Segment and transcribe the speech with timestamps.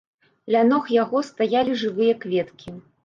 [0.53, 2.69] Ля ног яго стаялі жывыя кветкі.